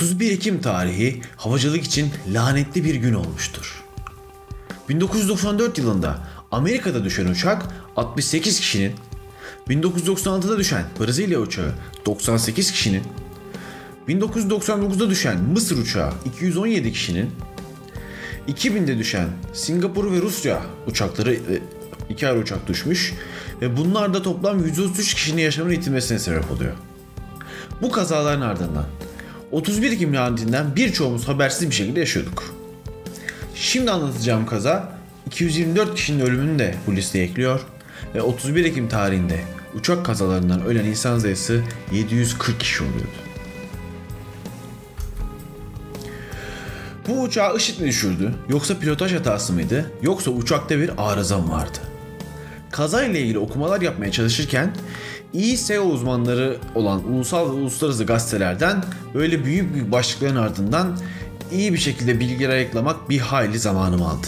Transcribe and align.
31 0.00 0.30
Ekim 0.30 0.60
tarihi 0.60 1.20
havacılık 1.36 1.84
için 1.84 2.10
lanetli 2.32 2.84
bir 2.84 2.94
gün 2.94 3.14
olmuştur. 3.14 3.84
1994 4.88 5.78
yılında 5.78 6.18
Amerika'da 6.50 7.04
düşen 7.04 7.26
uçak 7.26 7.66
68 7.96 8.60
kişinin, 8.60 8.92
1996'da 9.68 10.58
düşen 10.58 10.84
Brezilya 11.00 11.40
uçağı 11.40 11.74
98 12.06 12.72
kişinin, 12.72 13.02
1999'da 14.08 15.10
düşen 15.10 15.40
Mısır 15.40 15.78
uçağı 15.78 16.12
217 16.24 16.92
kişinin, 16.92 17.30
2000'de 18.48 18.98
düşen 18.98 19.28
Singapur 19.52 20.12
ve 20.12 20.20
Rusya 20.20 20.62
uçakları 20.86 21.34
e, 21.34 21.62
iki 22.08 22.28
ayrı 22.28 22.38
uçak 22.38 22.68
düşmüş 22.68 23.14
ve 23.60 23.76
bunlar 23.76 24.14
da 24.14 24.22
toplam 24.22 24.64
133 24.64 25.14
kişinin 25.14 25.42
yaşamını 25.42 25.72
yitirmesine 25.72 26.18
sebep 26.18 26.50
oluyor. 26.50 26.72
Bu 27.82 27.90
kazaların 27.90 28.40
ardından 28.40 28.86
31 29.52 29.92
Ekim 29.92 30.14
lanetinden 30.14 30.76
birçoğumuz 30.76 31.28
habersiz 31.28 31.70
bir 31.70 31.74
şekilde 31.74 32.00
yaşıyorduk. 32.00 32.54
Şimdi 33.54 33.90
anlatacağım 33.90 34.46
kaza 34.46 34.92
224 35.26 35.94
kişinin 35.94 36.20
ölümünü 36.20 36.58
de 36.58 36.74
bu 36.86 36.96
listeye 36.96 37.24
ekliyor 37.24 37.60
ve 38.14 38.22
31 38.22 38.64
Ekim 38.64 38.88
tarihinde 38.88 39.40
uçak 39.74 40.06
kazalarından 40.06 40.64
ölen 40.64 40.84
insan 40.84 41.18
sayısı 41.18 41.62
740 41.92 42.60
kişi 42.60 42.82
oluyordu. 42.82 43.06
Bu 47.08 47.22
uçağı 47.22 47.56
IŞİD 47.56 47.80
mi 47.80 47.88
düşürdü? 47.88 48.34
Yoksa 48.48 48.78
pilotaj 48.78 49.14
hatası 49.14 49.52
mıydı? 49.52 49.92
Yoksa 50.02 50.30
uçakta 50.30 50.78
bir 50.78 50.90
arıza 50.98 51.38
mı 51.38 51.52
vardı? 51.52 51.78
Kazayla 52.80 53.20
ilgili 53.20 53.38
okumalar 53.38 53.80
yapmaya 53.80 54.12
çalışırken 54.12 54.74
iyi 55.32 55.56
SEO 55.56 55.84
uzmanları 55.84 56.56
olan 56.74 57.12
ulusal 57.12 57.48
ve 57.48 57.52
uluslararası 57.52 58.04
gazetelerden 58.04 58.84
böyle 59.14 59.44
büyük 59.44 59.74
büyük 59.74 59.92
başlıkların 59.92 60.36
ardından 60.36 60.98
iyi 61.52 61.72
bir 61.72 61.78
şekilde 61.78 62.20
bilgiler 62.20 62.48
ayıklamak 62.48 63.10
bir 63.10 63.18
hayli 63.18 63.58
zamanımı 63.58 64.08
aldı. 64.08 64.26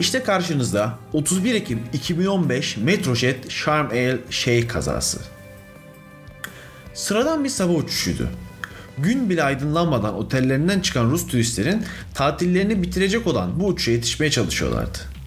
İşte 0.00 0.22
karşınızda 0.22 0.98
31 1.12 1.54
Ekim 1.54 1.80
2015 1.92 2.76
Metrojet 2.76 3.50
Sharm 3.50 3.94
El 3.94 4.18
Sheikh 4.30 4.68
kazası. 4.68 5.18
Sıradan 6.94 7.44
bir 7.44 7.48
sabah 7.48 7.74
uçuşuydu. 7.74 8.28
Gün 8.98 9.30
bile 9.30 9.42
aydınlanmadan 9.42 10.14
otellerinden 10.14 10.80
çıkan 10.80 11.10
Rus 11.10 11.26
turistlerin 11.26 11.84
tatillerini 12.14 12.82
bitirecek 12.82 13.26
olan 13.26 13.60
bu 13.60 13.66
uçuşa 13.66 13.90
yetişmeye 13.90 14.30
çalışıyorlardı. 14.30 15.17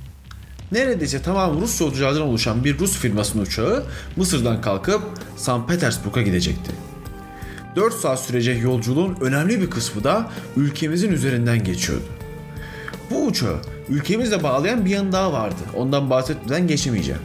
Neredeyse 0.72 1.22
tamam 1.22 1.62
Rus 1.62 1.82
yolculardan 1.82 2.22
oluşan 2.22 2.64
bir 2.64 2.80
Rus 2.80 2.98
firmasının 2.98 3.44
uçağı 3.44 3.84
Mısır'dan 4.16 4.62
kalkıp 4.62 5.02
St. 5.38 5.68
Petersburg'a 5.68 6.22
gidecekti. 6.22 6.72
4 7.76 7.94
saat 7.94 8.20
sürecek 8.20 8.64
yolculuğun 8.64 9.18
önemli 9.22 9.62
bir 9.62 9.70
kısmı 9.70 10.04
da 10.04 10.32
ülkemizin 10.58 11.12
üzerinden 11.12 11.64
geçiyordu. 11.64 12.06
Bu 13.10 13.26
uçağı 13.26 13.58
ülkemizle 13.90 14.44
bağlayan 14.44 14.86
bir 14.86 14.90
yanı 14.90 15.12
daha 15.12 15.34
vardı. 15.34 15.62
Ondan 15.76 16.10
bahsetmeden 16.10 16.68
geçemeyeceğim. 16.68 17.22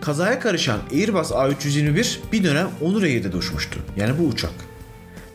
Kazaya 0.00 0.40
karışan 0.40 0.78
Airbus 0.92 1.30
A321 1.30 2.16
bir 2.32 2.44
dönem 2.44 2.68
Onur 2.80 3.02
Air'de 3.02 3.36
uçmuştu. 3.36 3.80
Yani 3.96 4.18
bu 4.18 4.22
uçak. 4.22 4.52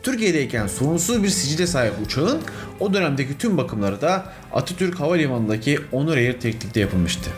Türkiye'deyken 0.02 0.66
sorunsuz 0.66 1.22
bir 1.22 1.28
sicile 1.28 1.66
sahip 1.66 1.94
uçağın 2.06 2.40
o 2.80 2.94
dönemdeki 2.94 3.38
tüm 3.38 3.58
bakımları 3.58 4.00
da 4.00 4.32
Atatürk 4.52 5.00
Havalimanı'ndaki 5.00 5.78
Onur 5.92 6.16
Air 6.16 6.40
teknikte 6.40 6.80
yapılmıştı. 6.80 7.30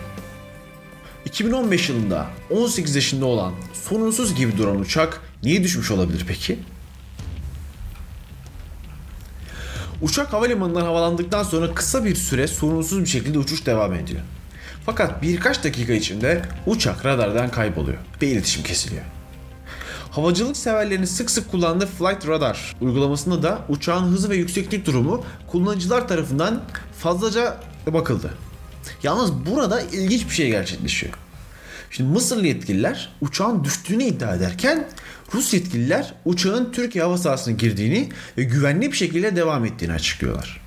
2015 1.25 1.89
yılında 1.89 2.27
18 2.51 2.95
yaşında 2.95 3.27
olan 3.27 3.53
sorunsuz 3.89 4.35
gibi 4.35 4.59
duran 4.59 4.81
uçak 4.81 5.21
niye 5.43 5.63
düşmüş 5.63 5.91
olabilir 5.91 6.25
peki? 6.29 6.59
Uçak 10.03 10.33
havalimanından 10.33 10.81
havalandıktan 10.81 11.43
sonra 11.43 11.75
kısa 11.75 12.05
bir 12.05 12.15
süre 12.15 12.47
sorunsuz 12.47 13.01
bir 13.01 13.09
şekilde 13.09 13.39
uçuş 13.39 13.67
devam 13.67 13.95
ediyor. 13.95 14.21
Fakat 14.87 15.23
birkaç 15.23 15.65
dakika 15.65 15.93
içinde 15.93 16.43
uçak 16.67 17.07
radardan 17.07 17.51
kayboluyor 17.51 17.99
ve 18.23 18.27
iletişim 18.27 18.63
kesiliyor. 18.63 19.03
Havacılık 20.13 20.57
severlerinin 20.57 21.05
sık 21.05 21.31
sık 21.31 21.51
kullandığı 21.51 21.87
Flight 21.87 22.29
Radar 22.29 22.77
uygulamasında 22.81 23.43
da 23.43 23.59
uçağın 23.69 24.13
hızı 24.13 24.31
ve 24.31 24.37
yükseklik 24.37 24.87
durumu 24.87 25.25
kullanıcılar 25.47 26.09
tarafından 26.09 26.63
fazlaca 26.99 27.61
bakıldı. 27.87 28.35
Yalnız 29.03 29.47
burada 29.47 29.81
ilginç 29.81 30.25
bir 30.25 30.35
şey 30.35 30.49
gerçekleşiyor. 30.51 31.13
Şimdi 31.91 32.11
Mısırlı 32.13 32.47
yetkililer 32.47 33.13
uçağın 33.21 33.65
düştüğünü 33.65 34.05
iddia 34.05 34.35
ederken 34.35 34.89
Rus 35.35 35.55
yetkililer 35.55 36.15
uçağın 36.25 36.73
Türkiye 36.73 37.05
hava 37.05 37.19
sahasına 37.19 37.55
girdiğini 37.55 38.09
ve 38.39 38.43
güvenli 38.45 38.93
bir 38.93 38.97
şekilde 38.97 39.37
devam 39.37 39.65
ettiğini 39.65 39.93
açıklıyorlar. 39.93 40.61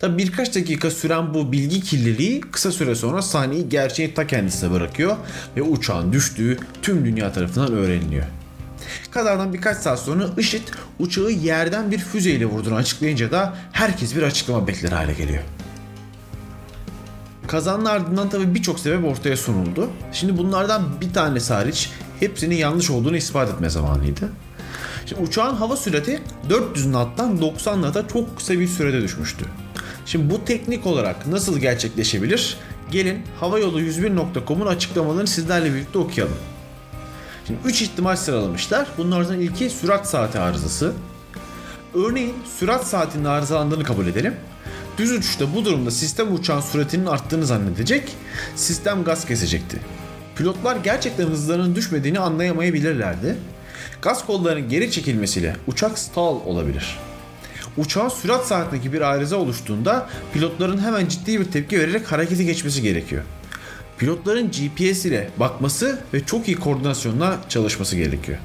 Tabi 0.00 0.18
birkaç 0.18 0.54
dakika 0.54 0.90
süren 0.90 1.34
bu 1.34 1.52
bilgi 1.52 1.80
kirliliği 1.80 2.40
kısa 2.40 2.72
süre 2.72 2.94
sonra 2.94 3.22
sahneyi 3.22 3.68
gerçeğin 3.68 4.14
ta 4.14 4.26
kendisine 4.26 4.72
bırakıyor 4.72 5.16
ve 5.56 5.62
uçağın 5.62 6.12
düştüğü 6.12 6.58
tüm 6.82 7.04
dünya 7.04 7.32
tarafından 7.32 7.72
öğreniliyor. 7.72 8.24
Kazadan 9.10 9.54
birkaç 9.54 9.76
saat 9.76 9.98
sonra 9.98 10.24
IŞİD 10.38 10.68
uçağı 10.98 11.30
yerden 11.30 11.90
bir 11.90 11.98
füzeyle 11.98 12.46
vurduğunu 12.46 12.74
açıklayınca 12.74 13.30
da 13.30 13.54
herkes 13.72 14.16
bir 14.16 14.22
açıklama 14.22 14.66
bekler 14.66 14.92
hale 14.92 15.12
geliyor. 15.12 15.42
Kazanın 17.46 17.84
ardından 17.84 18.28
tabi 18.28 18.54
birçok 18.54 18.80
sebep 18.80 19.04
ortaya 19.04 19.36
sunuldu. 19.36 19.90
Şimdi 20.12 20.38
bunlardan 20.38 21.00
bir 21.00 21.12
tanesi 21.12 21.54
hariç 21.54 21.90
hepsinin 22.20 22.54
yanlış 22.54 22.90
olduğunu 22.90 23.16
ispat 23.16 23.50
etme 23.50 23.70
zamanıydı. 23.70 24.28
Şimdi 25.06 25.22
uçağın 25.22 25.54
hava 25.54 25.76
sürati 25.76 26.22
400 26.50 26.84
knot'tan 26.86 27.40
90 27.40 27.80
knot'a 27.80 28.08
çok 28.08 28.36
kısa 28.36 28.54
bir 28.54 28.68
sürede 28.68 29.02
düşmüştü. 29.02 29.44
Şimdi 30.06 30.34
bu 30.34 30.44
teknik 30.44 30.86
olarak 30.86 31.26
nasıl 31.26 31.58
gerçekleşebilir? 31.58 32.56
Gelin 32.90 33.22
havayolu101.com'un 33.40 34.66
açıklamalarını 34.66 35.26
sizlerle 35.26 35.74
birlikte 35.74 35.98
okuyalım. 35.98 36.36
Şimdi 37.46 37.60
3 37.64 37.82
ihtimal 37.82 38.16
sıralamışlar. 38.16 38.88
Bunlardan 38.98 39.40
ilki 39.40 39.70
sürat 39.70 40.08
saati 40.08 40.38
arızası. 40.38 40.92
Örneğin 41.94 42.34
sürat 42.58 42.86
saatinin 42.86 43.24
arızalandığını 43.24 43.84
kabul 43.84 44.06
edelim. 44.06 44.34
Düz 44.98 45.12
uçuşta 45.12 45.54
bu 45.54 45.64
durumda 45.64 45.90
sistem 45.90 46.34
uçağın 46.34 46.60
süratinin 46.60 47.06
arttığını 47.06 47.46
zannedecek, 47.46 48.16
sistem 48.56 49.04
gaz 49.04 49.26
kesecekti. 49.26 49.80
Pilotlar 50.36 50.76
gerçekten 50.76 51.26
hızlarının 51.26 51.74
düşmediğini 51.74 52.20
anlayamayabilirlerdi. 52.20 53.36
Gaz 54.02 54.26
kollarının 54.26 54.68
geri 54.68 54.90
çekilmesiyle 54.90 55.56
uçak 55.66 55.98
stall 55.98 56.36
olabilir. 56.46 56.98
Uçağın 57.76 58.08
sürat 58.08 58.46
saatindeki 58.46 58.92
bir 58.92 59.00
arıza 59.00 59.36
oluştuğunda 59.36 60.08
pilotların 60.32 60.78
hemen 60.78 61.08
ciddi 61.08 61.40
bir 61.40 61.44
tepki 61.44 61.80
vererek 61.80 62.12
harekete 62.12 62.44
geçmesi 62.44 62.82
gerekiyor. 62.82 63.22
Pilotların 63.98 64.50
GPS 64.50 65.04
ile 65.04 65.30
bakması 65.36 65.98
ve 66.14 66.26
çok 66.26 66.48
iyi 66.48 66.56
koordinasyonla 66.56 67.40
çalışması 67.48 67.96
gerekiyor. 67.96 68.38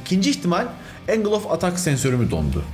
İkinci 0.00 0.30
ihtimal 0.30 0.66
Angle 1.12 1.28
of 1.28 1.50
Attack 1.50 1.78
sensörü 1.78 2.16
mü 2.16 2.30
dondu? 2.30 2.64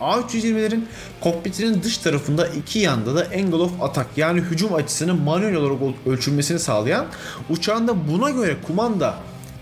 A320'lerin 0.00 0.80
kokpitinin 1.20 1.82
dış 1.82 1.98
tarafında 1.98 2.46
iki 2.46 2.78
yanda 2.78 3.16
da 3.16 3.26
Angle 3.36 3.56
of 3.56 3.82
Attack 3.82 4.08
yani 4.16 4.40
hücum 4.40 4.74
açısının 4.74 5.22
manuel 5.22 5.54
olarak 5.54 5.78
ölçülmesini 6.06 6.58
sağlayan 6.58 7.06
uçağın 7.50 7.88
da 7.88 8.08
buna 8.08 8.30
göre 8.30 8.56
kumanda 8.66 9.14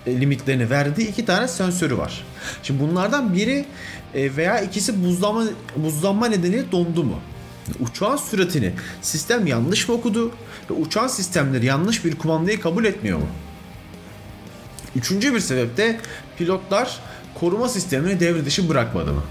e, 0.06 0.20
limitlerini 0.20 0.70
verdiği 0.70 1.08
iki 1.08 1.24
tane 1.24 1.48
sensörü 1.48 1.98
var. 1.98 2.24
Şimdi 2.62 2.80
bunlardan 2.80 3.34
biri 3.34 3.64
e, 4.14 4.36
veya 4.36 4.60
ikisi 4.60 5.04
buzlanma, 5.04 5.44
buzlanma 5.76 6.26
nedeniyle 6.26 6.72
dondu 6.72 7.04
mu? 7.04 7.20
Uçağın 7.80 8.16
süratini 8.16 8.72
sistem 9.02 9.46
yanlış 9.46 9.88
mı 9.88 9.94
okudu 9.94 10.32
ve 10.70 10.74
uçağın 10.74 11.08
sistemleri 11.08 11.66
yanlış 11.66 12.04
bir 12.04 12.18
kumandayı 12.18 12.60
kabul 12.60 12.84
etmiyor 12.84 13.18
mu? 13.18 13.26
Üçüncü 14.96 15.34
bir 15.34 15.40
sebep 15.40 15.76
de 15.76 16.00
pilotlar 16.38 17.00
koruma 17.34 17.68
sistemini 17.68 18.20
devre 18.20 18.44
dışı 18.44 18.68
bırakmadı 18.68 19.12
mı? 19.12 19.22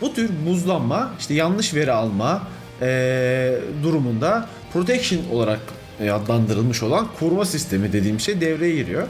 Bu 0.00 0.14
tür 0.14 0.30
buzlanma, 0.46 1.12
işte 1.18 1.34
yanlış 1.34 1.74
veri 1.74 1.92
alma 1.92 2.42
e, 2.82 3.58
durumunda 3.82 4.48
protection 4.72 5.20
olarak 5.32 5.60
adlandırılmış 6.00 6.82
olan 6.82 7.08
koruma 7.20 7.44
sistemi 7.44 7.92
dediğim 7.92 8.20
şey 8.20 8.40
devreye 8.40 8.76
giriyor. 8.76 9.08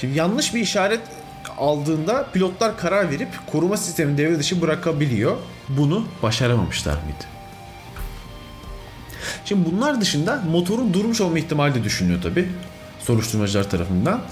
Şimdi 0.00 0.18
yanlış 0.18 0.54
bir 0.54 0.60
işaret 0.60 1.00
aldığında 1.58 2.26
pilotlar 2.32 2.78
karar 2.78 3.10
verip 3.10 3.28
koruma 3.46 3.76
sistemini 3.76 4.18
devre 4.18 4.38
dışı 4.38 4.62
bırakabiliyor. 4.62 5.36
Bunu 5.68 6.06
başaramamışlar 6.22 6.92
mıydı? 6.92 7.24
Şimdi 9.44 9.70
bunlar 9.72 10.00
dışında 10.00 10.42
motorun 10.50 10.94
durmuş 10.94 11.20
olma 11.20 11.38
ihtimali 11.38 11.74
de 11.74 11.84
düşünülüyor 11.84 12.22
tabi 12.22 12.48
soruşturmacılar 12.98 13.70
tarafından. 13.70 14.22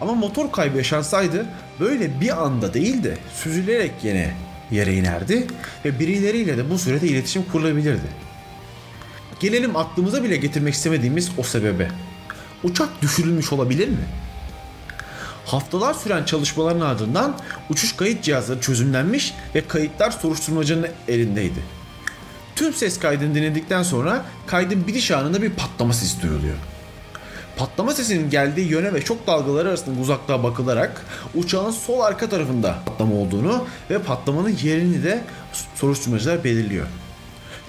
Ama 0.00 0.14
motor 0.14 0.52
kaybı 0.52 0.76
yaşansaydı 0.76 1.46
böyle 1.80 2.20
bir 2.20 2.44
anda 2.44 2.74
değil 2.74 3.04
de 3.04 3.18
süzülerek 3.34 3.92
yine 4.02 4.34
yere 4.70 4.94
inerdi 4.94 5.46
ve 5.84 5.98
birileriyle 5.98 6.56
de 6.56 6.70
bu 6.70 6.78
sürede 6.78 7.06
iletişim 7.06 7.44
kurulabilirdi. 7.52 8.28
Gelelim 9.40 9.76
aklımıza 9.76 10.24
bile 10.24 10.36
getirmek 10.36 10.74
istemediğimiz 10.74 11.30
o 11.38 11.42
sebebe. 11.42 11.88
Uçak 12.64 13.02
düşürülmüş 13.02 13.52
olabilir 13.52 13.88
mi? 13.88 14.04
Haftalar 15.48 15.94
süren 15.94 16.24
çalışmaların 16.24 16.80
ardından 16.80 17.36
uçuş 17.70 17.96
kayıt 17.96 18.22
cihazları 18.22 18.60
çözümlenmiş 18.60 19.34
ve 19.54 19.68
kayıtlar 19.68 20.10
soruşturmacının 20.10 20.88
elindeydi. 21.08 21.58
Tüm 22.56 22.74
ses 22.74 22.98
kaydını 22.98 23.34
dinledikten 23.34 23.82
sonra 23.82 24.24
kaydın 24.46 24.86
bitiş 24.86 25.10
anında 25.10 25.42
bir 25.42 25.50
patlama 25.50 25.92
sesi 25.92 26.22
duyuluyor. 26.22 26.54
Patlama 27.56 27.92
sesinin 27.92 28.30
geldiği 28.30 28.68
yöne 28.68 28.94
ve 28.94 29.00
şok 29.00 29.26
dalgaları 29.26 29.68
arasında 29.68 30.00
uzaklığa 30.00 30.42
bakılarak 30.42 31.04
uçağın 31.34 31.70
sol 31.70 32.00
arka 32.00 32.28
tarafında 32.28 32.78
patlama 32.86 33.14
olduğunu 33.14 33.64
ve 33.90 33.98
patlamanın 33.98 34.56
yerini 34.62 35.04
de 35.04 35.24
soruşturmacılar 35.74 36.44
belirliyor. 36.44 36.86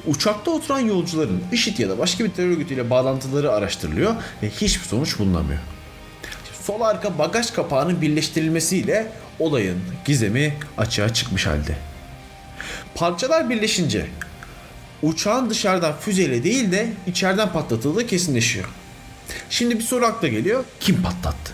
Uçakta 0.07 0.51
oturan 0.51 0.79
yolcuların 0.79 1.43
IŞİD 1.51 1.79
ya 1.79 1.89
da 1.89 1.99
başka 1.99 2.23
bir 2.23 2.29
terör 2.29 2.49
örgütüyle 2.49 2.89
bağlantıları 2.89 3.51
araştırılıyor 3.51 4.15
ve 4.43 4.49
hiçbir 4.49 4.85
sonuç 4.85 5.19
bulunamıyor. 5.19 5.59
Sol 6.63 6.81
arka 6.81 7.17
bagaj 7.17 7.51
kapağının 7.51 8.01
birleştirilmesiyle 8.01 9.11
olayın 9.39 9.79
gizemi 10.05 10.53
açığa 10.77 11.13
çıkmış 11.13 11.47
halde. 11.47 11.75
Parçalar 12.95 13.49
birleşince 13.49 14.07
uçağın 15.01 15.49
dışarıdan 15.49 15.93
füzeyle 15.99 16.43
değil 16.43 16.71
de 16.71 16.93
içeriden 17.07 17.51
patlatıldığı 17.51 18.07
kesinleşiyor. 18.07 18.65
Şimdi 19.49 19.79
bir 19.79 19.83
soru 19.83 20.05
akla 20.05 20.27
geliyor. 20.27 20.63
Kim 20.79 21.01
patlattı? 21.01 21.53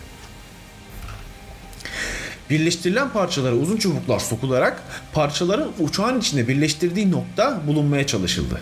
Birleştirilen 2.49 3.09
parçalara 3.09 3.55
uzun 3.55 3.77
çubuklar 3.77 4.19
sokularak 4.19 4.83
parçaların 5.13 5.71
uçağın 5.79 6.19
içinde 6.19 6.47
birleştirdiği 6.47 7.11
nokta 7.11 7.67
bulunmaya 7.67 8.07
çalışıldı. 8.07 8.61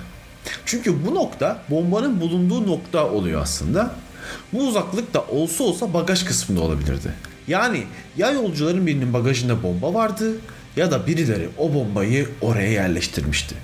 Çünkü 0.66 1.06
bu 1.06 1.16
nokta 1.16 1.64
bombanın 1.70 2.22
bulunduğu 2.22 2.68
nokta 2.68 3.10
oluyor 3.10 3.42
aslında. 3.42 3.96
Bu 4.54 4.68
uzaklık 4.68 5.14
da 5.14 5.22
olsa 5.22 5.64
olsa 5.64 5.94
bagaj 5.94 6.26
kısmında 6.26 6.62
olabilirdi. 6.62 7.14
Yani 7.48 7.84
ya 8.18 8.32
yolcuların 8.32 8.88
birinin 8.88 9.14
bagajında 9.14 9.64
bomba 9.64 9.94
vardı 9.94 10.32
ya 10.76 10.92
da 10.92 11.08
birileri 11.08 11.50
o 11.58 11.74
bombayı 11.74 12.30
oraya 12.42 12.72
yerleştirmişti. 12.72 13.56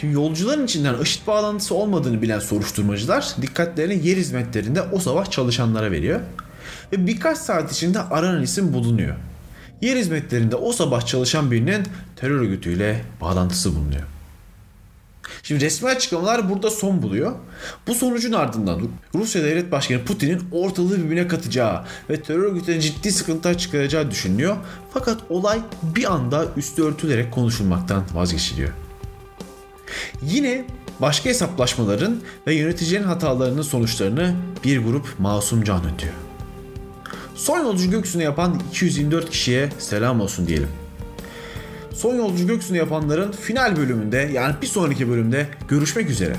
Şimdi 0.00 0.14
yolcuların 0.14 0.64
içinden 0.64 0.98
IŞİD 0.98 1.26
bağlantısı 1.26 1.74
olmadığını 1.74 2.22
bilen 2.22 2.38
soruşturmacılar 2.38 3.34
dikkatlerini 3.42 4.08
yer 4.08 4.16
hizmetlerinde 4.16 4.82
o 4.82 4.98
sabah 4.98 5.30
çalışanlara 5.30 5.90
veriyor. 5.90 6.20
Ve 6.92 7.06
birkaç 7.06 7.38
saat 7.38 7.72
içinde 7.72 8.00
aranan 8.00 8.42
isim 8.42 8.72
bulunuyor. 8.72 9.16
Yer 9.80 9.96
hizmetlerinde 9.96 10.56
o 10.56 10.72
sabah 10.72 11.06
çalışan 11.06 11.50
birinin 11.50 11.82
terör 12.16 12.40
örgütüyle 12.40 13.04
bağlantısı 13.20 13.74
bulunuyor. 13.74 14.02
Şimdi 15.42 15.64
resmi 15.64 15.88
açıklamalar 15.88 16.50
burada 16.50 16.70
son 16.70 17.02
buluyor. 17.02 17.32
Bu 17.86 17.94
sonucun 17.94 18.32
ardından 18.32 18.80
Rusya 19.14 19.42
Devlet 19.42 19.72
Başkanı 19.72 20.04
Putin'in 20.04 20.42
ortalığı 20.52 20.98
birbirine 21.04 21.28
katacağı 21.28 21.84
ve 22.10 22.22
terör 22.22 22.42
örgütlerine 22.42 22.80
ciddi 22.80 23.12
sıkıntılar 23.12 23.58
çıkaracağı 23.58 24.10
düşünülüyor. 24.10 24.56
Fakat 24.94 25.20
olay 25.28 25.60
bir 25.82 26.12
anda 26.12 26.46
üstü 26.56 26.82
örtülerek 26.82 27.32
konuşulmaktan 27.32 28.04
vazgeçiliyor. 28.14 28.70
Yine 30.22 30.64
başka 31.00 31.30
hesaplaşmaların 31.30 32.20
ve 32.46 32.54
yöneticilerin 32.54 33.04
hatalarının 33.04 33.62
sonuçlarını 33.62 34.34
bir 34.64 34.78
grup 34.78 35.06
masum 35.18 35.64
can 35.64 35.80
ödüyor. 35.80 36.14
Son 37.34 37.58
yolcu 37.58 37.90
gökyüzüne 37.90 38.22
yapan 38.22 38.60
224 38.70 39.30
kişiye 39.30 39.68
selam 39.78 40.20
olsun 40.20 40.46
diyelim. 40.46 40.68
Son 41.94 42.14
yolcu 42.14 42.46
gökyüzüne 42.46 42.78
yapanların 42.78 43.32
final 43.32 43.76
bölümünde 43.76 44.30
yani 44.32 44.54
bir 44.62 44.66
sonraki 44.66 45.08
bölümde 45.08 45.46
görüşmek 45.68 46.10
üzere. 46.10 46.36